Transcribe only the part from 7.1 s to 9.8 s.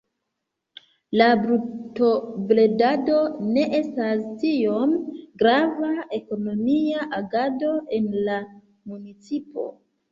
agado en la municipo.